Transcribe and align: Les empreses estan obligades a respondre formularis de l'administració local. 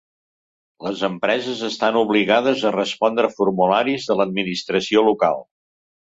Les 0.85 1.03
empreses 1.07 1.61
estan 1.67 1.99
obligades 1.99 2.65
a 2.71 2.73
respondre 2.77 3.31
formularis 3.35 4.09
de 4.09 4.19
l'administració 4.23 5.07
local. 5.13 5.41